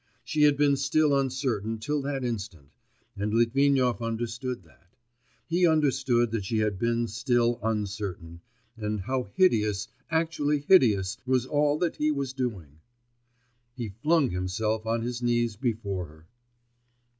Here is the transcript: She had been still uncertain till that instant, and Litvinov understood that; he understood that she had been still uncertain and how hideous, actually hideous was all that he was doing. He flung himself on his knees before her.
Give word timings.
She 0.23 0.41
had 0.45 0.57
been 0.57 0.77
still 0.77 1.15
uncertain 1.15 1.77
till 1.77 2.01
that 2.01 2.23
instant, 2.25 2.69
and 3.15 3.31
Litvinov 3.35 4.01
understood 4.01 4.63
that; 4.63 4.91
he 5.45 5.67
understood 5.67 6.31
that 6.31 6.43
she 6.43 6.57
had 6.57 6.79
been 6.79 7.07
still 7.07 7.59
uncertain 7.61 8.41
and 8.75 9.01
how 9.01 9.29
hideous, 9.35 9.89
actually 10.09 10.61
hideous 10.67 11.17
was 11.27 11.45
all 11.45 11.77
that 11.77 11.97
he 11.97 12.09
was 12.09 12.33
doing. 12.33 12.79
He 13.75 13.89
flung 14.01 14.31
himself 14.31 14.87
on 14.87 15.03
his 15.03 15.21
knees 15.21 15.55
before 15.55 16.07
her. 16.07 16.27